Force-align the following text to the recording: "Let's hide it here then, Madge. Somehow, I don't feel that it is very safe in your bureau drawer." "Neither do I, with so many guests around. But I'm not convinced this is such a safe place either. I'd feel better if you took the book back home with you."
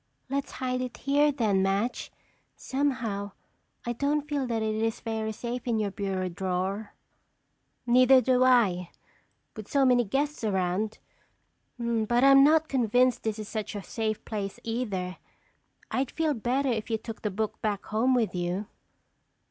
"Let's 0.31 0.53
hide 0.53 0.81
it 0.81 0.97
here 0.97 1.31
then, 1.31 1.61
Madge. 1.61 2.11
Somehow, 2.55 3.33
I 3.85 3.93
don't 3.93 4.27
feel 4.27 4.47
that 4.47 4.63
it 4.63 4.73
is 4.73 4.99
very 4.99 5.31
safe 5.31 5.67
in 5.67 5.77
your 5.77 5.91
bureau 5.91 6.27
drawer." 6.27 6.95
"Neither 7.85 8.19
do 8.19 8.43
I, 8.43 8.89
with 9.55 9.67
so 9.67 9.85
many 9.85 10.03
guests 10.03 10.43
around. 10.43 10.97
But 11.77 12.23
I'm 12.23 12.43
not 12.43 12.67
convinced 12.67 13.21
this 13.21 13.37
is 13.37 13.47
such 13.47 13.75
a 13.75 13.83
safe 13.83 14.25
place 14.25 14.59
either. 14.63 15.17
I'd 15.91 16.09
feel 16.09 16.33
better 16.33 16.69
if 16.69 16.89
you 16.89 16.97
took 16.97 17.21
the 17.21 17.29
book 17.29 17.61
back 17.61 17.85
home 17.85 18.15
with 18.15 18.33
you." 18.33 18.65